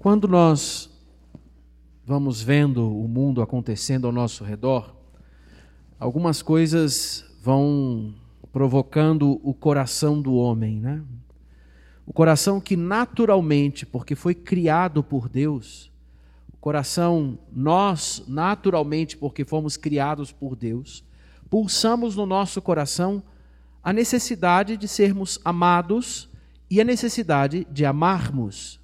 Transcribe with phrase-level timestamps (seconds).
[0.00, 0.88] Quando nós
[2.06, 4.96] vamos vendo o mundo acontecendo ao nosso redor,
[5.98, 8.14] algumas coisas vão
[8.50, 11.02] provocando o coração do homem, né?
[12.06, 15.92] O coração que naturalmente, porque foi criado por Deus,
[16.50, 21.04] o coração nós naturalmente, porque fomos criados por Deus,
[21.50, 23.22] pulsamos no nosso coração
[23.82, 26.26] a necessidade de sermos amados
[26.70, 28.79] e a necessidade de amarmos.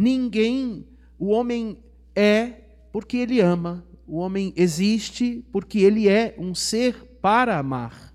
[0.00, 0.86] Ninguém,
[1.18, 1.76] o homem
[2.14, 2.52] é
[2.92, 8.14] porque ele ama, o homem existe porque ele é um ser para amar.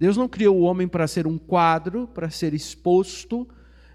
[0.00, 3.46] Deus não criou o homem para ser um quadro, para ser exposto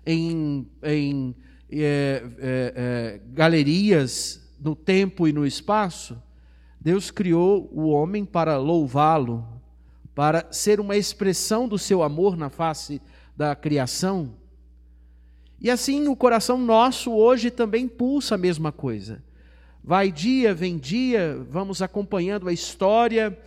[0.05, 1.36] em, em
[1.70, 6.18] é, é, é, galerias no tempo e no espaço.
[6.80, 9.46] Deus criou o homem para louvá-lo,
[10.16, 13.02] para ser uma expressão do seu amor na face
[13.36, 14.40] da criação.
[15.62, 19.24] E assim o coração nosso hoje também pulsa a mesma coisa.
[19.84, 23.38] Vai dia, vem dia, vamos acompanhando a história,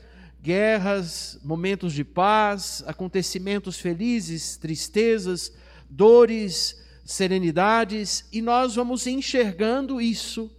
[0.41, 5.53] guerras, momentos de paz, acontecimentos felizes, tristezas,
[5.91, 10.51] dores, serenidades, e nós vamos enxergando isso.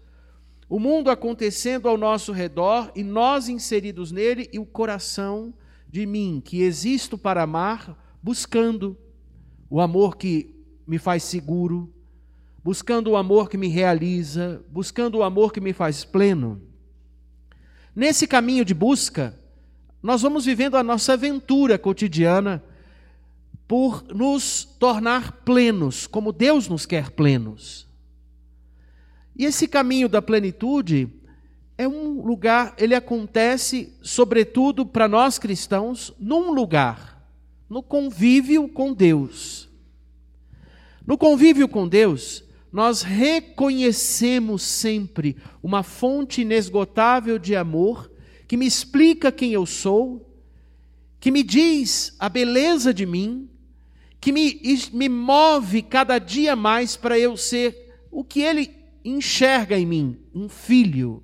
[0.67, 5.53] O mundo acontecendo ao nosso redor e nós inseridos nele, e o coração
[5.89, 8.97] de mim, que existo para amar, buscando
[9.69, 10.54] o amor que
[10.88, 11.91] me faz seguro,
[12.64, 16.61] buscando o amor que me realiza, buscando o amor que me faz pleno.
[17.95, 19.39] Nesse caminho de busca,
[20.02, 22.63] nós vamos vivendo a nossa aventura cotidiana
[23.67, 27.88] por nos tornar plenos, como Deus nos quer plenos.
[29.36, 31.09] E esse caminho da plenitude
[31.78, 37.16] é um lugar, ele acontece, sobretudo para nós cristãos, num lugar
[37.69, 39.69] no convívio com Deus.
[41.05, 48.11] No convívio com Deus, nós reconhecemos sempre uma fonte inesgotável de amor
[48.47, 50.29] que me explica quem eu sou,
[51.19, 53.49] que me diz a beleza de mim,
[54.19, 54.59] que me,
[54.91, 60.49] me move cada dia mais para eu ser o que Ele enxerga em mim, um
[60.49, 61.23] filho,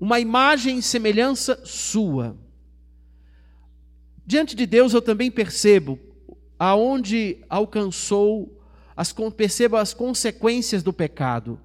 [0.00, 2.36] uma imagem e semelhança sua.
[4.26, 5.98] Diante de Deus eu também percebo
[6.64, 8.58] aonde alcançou,
[8.96, 11.60] as, percebo as consequências do pecado.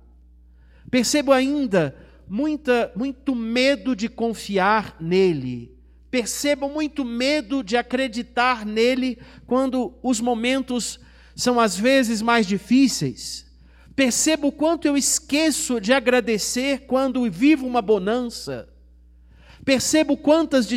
[0.91, 1.95] Percebo ainda
[2.27, 5.73] muita, muito medo de confiar nele.
[6.11, 9.17] Percebo muito medo de acreditar nele
[9.47, 10.99] quando os momentos
[11.33, 13.45] são às vezes mais difíceis.
[13.95, 18.67] Percebo o quanto eu esqueço de agradecer quando vivo uma bonança.
[19.63, 20.67] Percebo quantas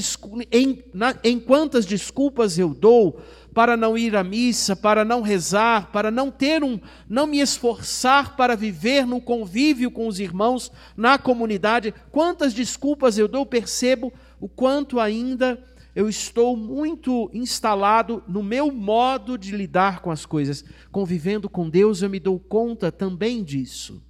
[0.50, 3.22] em, na, em quantas desculpas eu dou
[3.54, 8.36] para não ir à missa, para não rezar, para não ter um, não me esforçar
[8.36, 11.94] para viver no convívio com os irmãos, na comunidade.
[12.10, 15.62] Quantas desculpas eu dou, percebo o quanto ainda
[15.94, 20.64] eu estou muito instalado no meu modo de lidar com as coisas.
[20.90, 24.02] Convivendo com Deus, eu me dou conta também disso.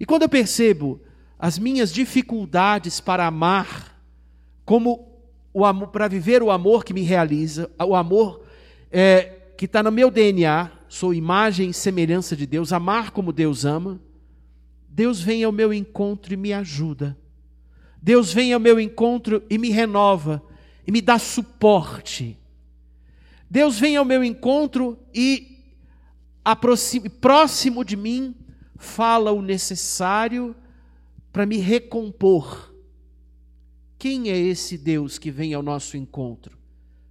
[0.00, 1.00] E quando eu percebo
[1.38, 4.00] as minhas dificuldades para amar,
[4.64, 5.07] como
[5.92, 8.44] para viver o amor que me realiza, o amor
[8.90, 13.64] é, que está no meu DNA, sou imagem e semelhança de Deus, amar como Deus
[13.64, 14.00] ama,
[14.88, 17.16] Deus vem ao meu encontro e me ajuda.
[18.00, 20.42] Deus vem ao meu encontro e me renova
[20.86, 22.38] e me dá suporte.
[23.50, 25.58] Deus vem ao meu encontro e
[27.20, 28.34] próximo de mim
[28.76, 30.54] fala o necessário
[31.32, 32.67] para me recompor.
[33.98, 36.56] Quem é esse Deus que vem ao nosso encontro?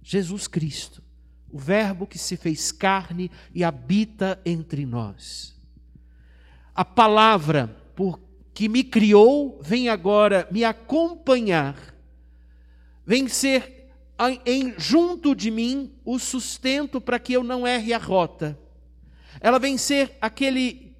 [0.02, 1.02] Jesus Cristo,
[1.52, 5.54] o Verbo que se fez carne e habita entre nós.
[6.74, 8.18] A palavra por
[8.54, 11.94] que me criou vem agora me acompanhar,
[13.04, 13.90] vem ser
[14.46, 18.58] em, junto de mim o sustento para que eu não erre a rota.
[19.40, 20.96] Ela vem ser aquele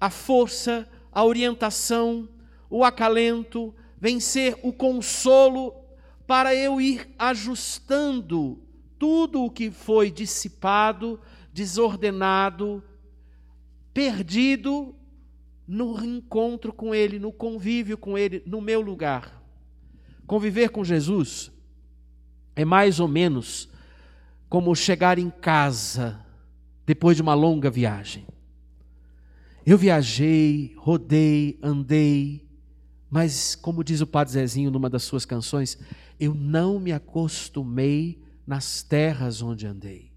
[0.00, 2.28] a força, a orientação,
[2.70, 3.74] o acalento,
[4.04, 5.74] vem ser o consolo
[6.26, 8.62] para eu ir ajustando
[8.98, 11.18] tudo o que foi dissipado,
[11.54, 12.84] desordenado,
[13.94, 14.94] perdido
[15.66, 19.42] no encontro com Ele, no convívio com Ele, no meu lugar.
[20.26, 21.50] Conviver com Jesus
[22.54, 23.70] é mais ou menos
[24.50, 26.22] como chegar em casa
[26.84, 28.26] depois de uma longa viagem.
[29.64, 32.43] Eu viajei, rodei, andei,
[33.14, 35.78] mas, como diz o Padre Zezinho numa das suas canções,
[36.18, 40.10] eu não me acostumei nas terras onde andei,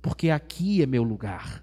[0.00, 1.62] porque aqui é meu lugar.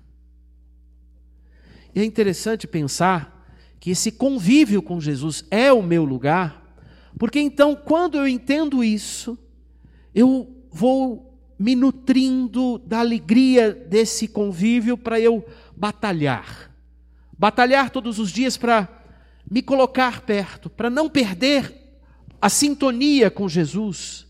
[1.96, 3.50] é interessante pensar
[3.80, 6.78] que esse convívio com Jesus é o meu lugar,
[7.18, 9.36] porque então, quando eu entendo isso,
[10.14, 15.44] eu vou me nutrindo da alegria desse convívio para eu
[15.76, 16.72] batalhar.
[17.36, 18.97] Batalhar todos os dias para
[19.50, 21.74] me colocar perto, para não perder
[22.42, 24.28] a sintonia com Jesus,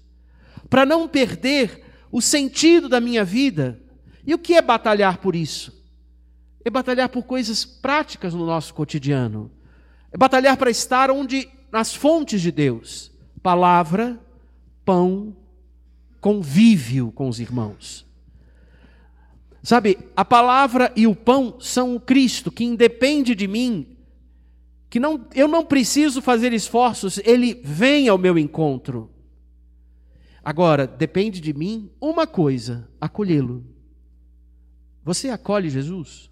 [0.69, 3.79] para não perder o sentido da minha vida.
[4.25, 5.83] E o que é batalhar por isso?
[6.63, 9.51] É batalhar por coisas práticas no nosso cotidiano.
[10.11, 13.11] É batalhar para estar onde nas fontes de Deus,
[13.41, 14.19] palavra,
[14.85, 15.35] pão,
[16.21, 18.05] convívio com os irmãos.
[19.61, 23.96] Sabe, a palavra e o pão são o Cristo que independe de mim,
[24.89, 29.11] que não, eu não preciso fazer esforços, ele vem ao meu encontro.
[30.43, 33.65] Agora, depende de mim uma coisa: acolhê-lo.
[35.03, 36.29] Você acolhe Jesus?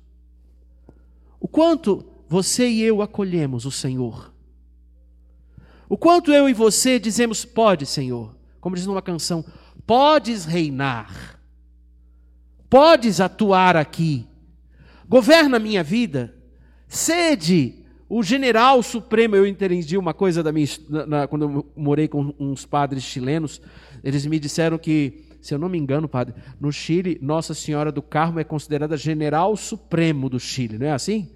[1.39, 4.33] O quanto você e eu acolhemos o Senhor?
[5.87, 9.45] O quanto eu e você dizemos, pode, Senhor, como diz numa canção,
[9.85, 11.39] podes reinar,
[12.69, 14.27] podes atuar aqui,
[15.07, 16.35] governa a minha vida,
[16.87, 20.67] sede o general supremo, eu entendi uma coisa da minha,
[21.07, 23.59] na, quando eu morei com uns padres chilenos,
[24.03, 28.03] eles me disseram que, se eu não me engano, padre, no Chile, Nossa Senhora do
[28.03, 31.31] Carmo é considerada general supremo do Chile, não é assim?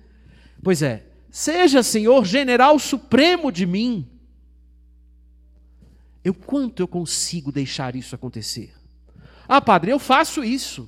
[0.62, 4.07] Pois é, seja, Senhor, general supremo de mim.
[6.24, 8.74] Eu quanto eu consigo deixar isso acontecer?
[9.48, 10.88] Ah, padre, eu faço isso.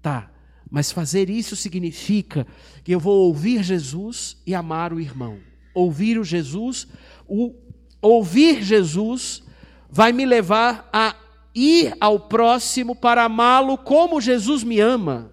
[0.00, 0.30] Tá,
[0.70, 2.46] mas fazer isso significa
[2.84, 5.38] que eu vou ouvir Jesus e amar o irmão.
[5.74, 6.86] Ouvir o Jesus,
[7.26, 7.54] o
[8.00, 9.42] ouvir Jesus
[9.90, 11.14] vai me levar a
[11.54, 15.32] ir ao próximo para amá-lo como Jesus me ama.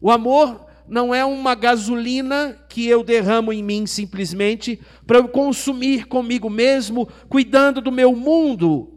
[0.00, 6.06] O amor não é uma gasolina que eu derramo em mim simplesmente para eu consumir
[6.06, 8.94] comigo mesmo, cuidando do meu mundo,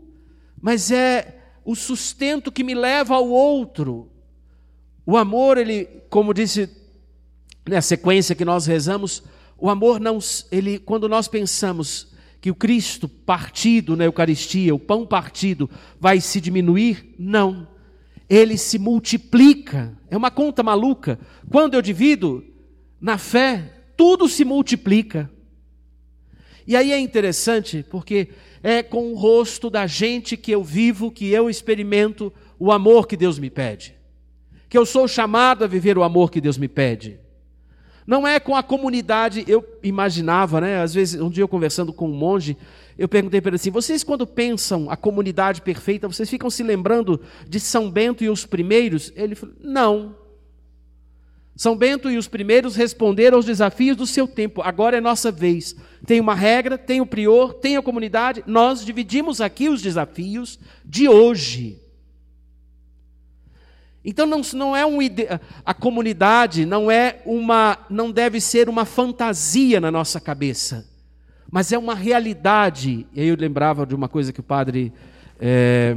[0.61, 4.09] mas é o sustento que me leva ao outro,
[5.05, 6.69] o amor, ele, como disse
[7.67, 9.23] na sequência que nós rezamos,
[9.57, 10.19] o amor não,
[10.51, 15.69] ele, quando nós pensamos que o Cristo partido na Eucaristia, o pão partido,
[15.99, 17.67] vai se diminuir, não.
[18.27, 19.95] Ele se multiplica.
[20.09, 21.19] É uma conta maluca.
[21.49, 22.43] Quando eu divido
[22.99, 25.29] na fé, tudo se multiplica.
[26.65, 28.29] E aí é interessante, porque
[28.63, 33.17] é com o rosto da gente que eu vivo, que eu experimento o amor que
[33.17, 34.00] Deus me pede
[34.71, 37.19] que eu sou chamado a viver o amor que Deus me pede.
[38.07, 40.81] Não é com a comunidade, eu imaginava, né?
[40.81, 42.55] Às vezes, um dia eu conversando com um monge,
[42.97, 47.19] eu perguntei para ele assim: vocês, quando pensam a comunidade perfeita, vocês ficam se lembrando
[47.49, 49.11] de São Bento e os primeiros?
[49.13, 50.15] Ele falou: não.
[51.53, 55.75] São Bento e os primeiros responderam aos desafios do seu tempo, agora é nossa vez.
[56.05, 61.09] Tem uma regra, tem o prior, tem a comunidade, nós dividimos aqui os desafios de
[61.09, 61.81] hoje.
[64.03, 64.97] Então não, não é um
[65.63, 70.87] a comunidade não é uma não deve ser uma fantasia na nossa cabeça,
[71.51, 73.05] mas é uma realidade.
[73.13, 74.91] E aí eu lembrava de uma coisa que o padre
[75.39, 75.95] é...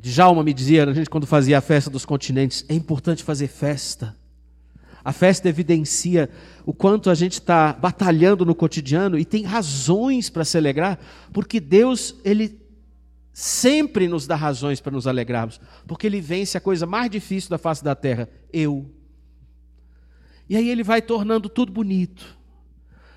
[0.00, 4.14] Djalma me dizia, a gente quando fazia a festa dos continentes, é importante fazer festa.
[5.04, 6.28] A festa evidencia
[6.66, 10.98] o quanto a gente está batalhando no cotidiano e tem razões para se alegrar,
[11.32, 12.60] porque Deus ele
[13.38, 17.56] sempre nos dá razões para nos alegrarmos, porque ele vence a coisa mais difícil da
[17.56, 18.90] face da terra, eu.
[20.48, 22.36] E aí ele vai tornando tudo bonito,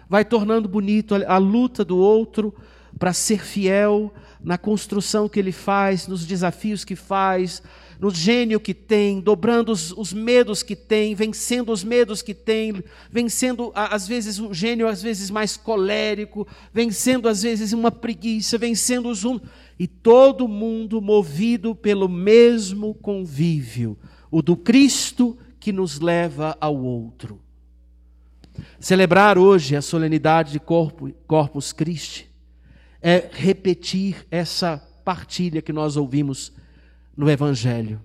[0.08, 2.54] vai tornando bonito a, luta do outro
[3.00, 7.64] para ser fiel na construção que ele faz, nos desafios que faz,
[8.00, 12.84] no gênio que tem, dobrando os, os, medos que tem, vencendo os medos que tem,
[13.12, 19.10] vencendo às vezes um gênio às vezes mais colérico, vencendo às vezes uma preguiça, vencendo
[19.10, 19.40] os um
[19.82, 23.98] e todo mundo movido pelo mesmo convívio,
[24.30, 27.42] o do Cristo que nos leva ao outro.
[28.80, 32.30] Celebrar hoje a solenidade de Corpus Christi
[33.02, 36.54] é repetir essa partilha que nós ouvimos
[37.18, 38.00] no Evangelho.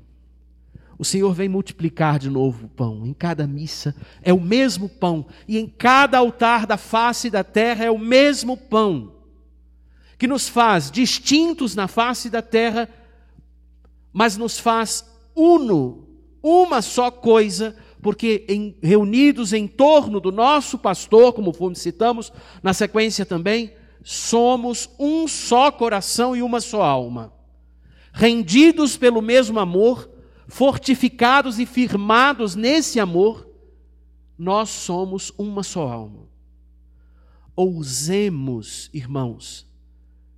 [0.99, 3.07] O Senhor vem multiplicar de novo o pão.
[3.07, 5.27] Em cada missa é o mesmo pão.
[5.47, 9.16] E em cada altar da face da terra é o mesmo pão.
[10.19, 12.89] Que nos faz distintos na face da terra,
[14.13, 15.05] mas nos faz
[15.35, 16.09] uno,
[16.43, 22.33] uma só coisa, porque em, reunidos em torno do nosso pastor, como citamos
[22.63, 27.37] na sequência também, somos um só coração e uma só alma
[28.17, 30.11] rendidos pelo mesmo amor,
[30.49, 33.47] fortificados e firmados nesse amor,
[34.39, 36.27] nós somos uma só alma.
[37.55, 39.66] Ousemos, irmãos,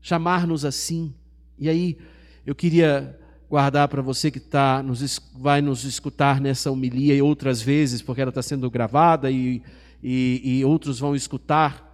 [0.08, 1.12] chamar-nos assim.
[1.58, 1.98] E aí,
[2.46, 7.60] eu queria guardar para você que tá, nos, vai nos escutar nessa homilia e outras
[7.60, 9.62] vezes, porque ela está sendo gravada e,
[10.02, 11.86] e, e outros vão escutar.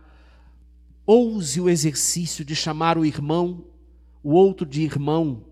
[1.05, 3.65] Ouse o exercício de chamar o irmão,
[4.23, 5.43] o outro de irmão.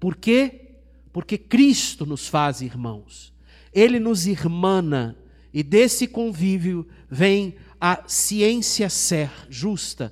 [0.00, 0.76] Por quê?
[1.12, 3.34] Porque Cristo nos faz irmãos.
[3.70, 5.14] Ele nos irmana
[5.52, 10.10] e desse convívio vem a ciência ser justa,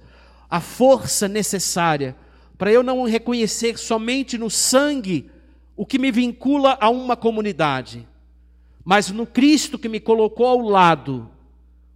[0.50, 2.16] a força necessária
[2.58, 5.30] para eu não reconhecer somente no sangue
[5.76, 8.06] o que me vincula a uma comunidade,
[8.84, 11.30] mas no Cristo que me colocou ao lado,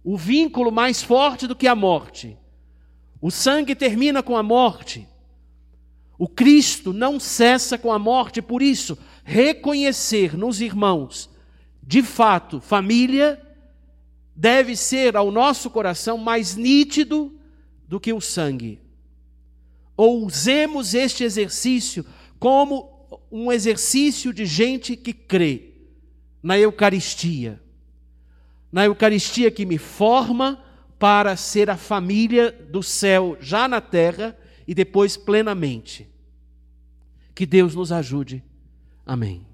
[0.03, 2.37] o vínculo mais forte do que a morte.
[3.21, 5.07] O sangue termina com a morte.
[6.17, 11.29] O Cristo não cessa com a morte, por isso, reconhecer nos irmãos,
[11.83, 13.39] de fato, família,
[14.35, 17.35] deve ser ao nosso coração mais nítido
[17.87, 18.79] do que o sangue.
[19.97, 22.05] Ousemos este exercício
[22.39, 25.73] como um exercício de gente que crê
[26.41, 27.61] na Eucaristia.
[28.71, 30.63] Na Eucaristia que me forma
[30.99, 34.37] para ser a família do céu já na terra
[34.67, 36.07] e depois plenamente.
[37.33, 38.43] Que Deus nos ajude.
[39.05, 39.45] Amém.